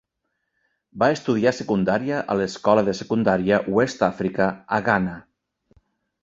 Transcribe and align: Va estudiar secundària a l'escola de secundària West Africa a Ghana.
Va 1.01 1.09
estudiar 1.17 1.51
secundària 1.57 2.21
a 2.35 2.37
l'escola 2.39 2.85
de 2.87 2.95
secundària 3.01 3.61
West 3.77 4.03
Africa 4.09 4.49
a 4.79 4.81
Ghana. 4.89 5.15